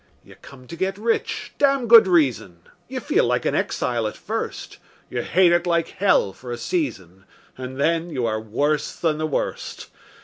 [0.23, 4.79] You come to get rich (damned good reason); You feel like an exile at first;
[5.11, 9.27] You hate it like hell for a season, And then you are worse than the
[9.27, 9.89] worst.